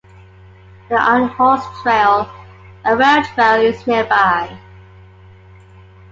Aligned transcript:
The 0.89 0.95
Iron 0.95 1.27
Horse 1.29 1.63
Trail, 1.83 2.27
a 2.85 2.97
rail 2.97 3.23
trail, 3.35 3.61
is 3.61 3.85
nearby. 3.85 4.57